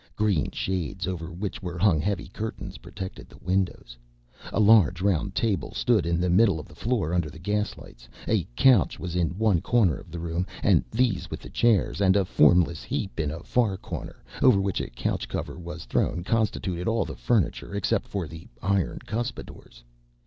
Green 0.15 0.49
shades 0.49 1.05
over 1.07 1.31
which 1.31 1.61
were 1.61 1.77
hung 1.77 1.99
heavy 2.01 2.27
curtains 2.29 2.79
protected 2.79 3.29
the 3.29 3.37
windows. 3.37 3.95
A 4.51 4.59
large, 4.59 4.99
round 4.99 5.35
table 5.35 5.75
stood 5.75 6.07
in 6.07 6.19
the 6.19 6.27
middle 6.27 6.59
of 6.59 6.67
the 6.67 6.73
floor 6.73 7.13
under 7.13 7.29
the 7.29 7.37
gas 7.37 7.77
lights; 7.77 8.09
a 8.27 8.47
couch 8.55 8.97
was 8.99 9.15
in 9.15 9.37
one 9.37 9.61
corner 9.61 9.95
of 9.97 10.09
the 10.09 10.17
room; 10.17 10.47
and 10.63 10.83
these, 10.89 11.29
with 11.29 11.41
the 11.41 11.51
chairs 11.51 12.01
and 12.01 12.15
a 12.15 12.25
formless 12.25 12.81
heap 12.83 13.19
in 13.19 13.29
a 13.29 13.43
far 13.43 13.77
corner, 13.77 14.23
over 14.41 14.59
which 14.59 14.81
a 14.81 14.89
couch 14.89 15.27
cover 15.27 15.55
was 15.59 15.85
thrown, 15.85 16.23
constituted 16.23 16.87
all 16.87 17.05
the 17.05 17.15
furniture, 17.15 17.75
except 17.75 18.07
for 18.07 18.27
the 18.27 18.47
iron 18.59 18.97
cuspidors. 19.05 19.83